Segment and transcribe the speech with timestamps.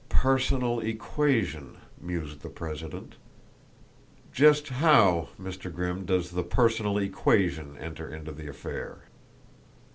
[0.09, 3.17] "Personal equation," mused the president.
[4.33, 5.71] "Just how, Mr.
[5.71, 9.01] Grimm, does the personal equation enter into the affair?"